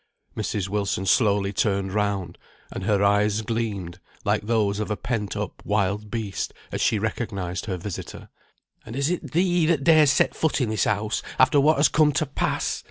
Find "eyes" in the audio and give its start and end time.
3.03-3.43